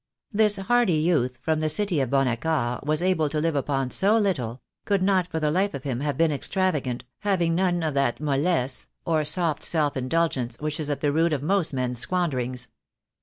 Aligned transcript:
This 0.33 0.57
hardy 0.57 0.95
youth 0.95 1.37
from 1.41 1.59
the 1.59 1.69
city 1.69 1.99
of 2.01 2.09
Bon 2.09 2.27
Accord 2.27 2.79
was 2.83 3.03
able 3.03 3.29
to 3.29 3.39
live 3.39 3.55
upon 3.55 3.91
so 3.91 4.17
little— 4.17 4.63
could 4.87 5.03
not 5.03 5.27
for 5.27 5.33
the 5.33 5.41
THE 5.41 5.41
DAY 5.41 5.45
WILL 5.45 5.51
COME. 5.51 5.69
45 5.73 5.73
life 5.73 5.73
of 5.75 5.83
him 5.83 5.99
have 5.99 6.17
been 6.17 6.31
extravagant, 6.31 7.03
having 7.19 7.53
none 7.53 7.83
of 7.83 7.93
that 7.93 8.19
mollesse, 8.19 8.87
or 9.05 9.23
soft 9.23 9.61
self 9.61 9.95
indulgence, 9.95 10.57
which 10.59 10.79
is 10.79 10.89
at 10.89 11.01
the 11.01 11.11
root 11.13 11.33
of 11.33 11.43
most 11.43 11.71
men's 11.71 11.99
squanderings. 11.99 12.69